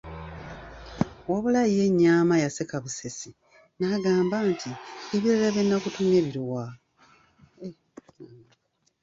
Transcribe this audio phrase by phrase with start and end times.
[1.29, 3.29] Wabula ye Nyaama yaseka busesi
[3.79, 4.71] n'agamba nti,
[5.15, 6.65] ebirala ebibiri bye nakutumye biriwa?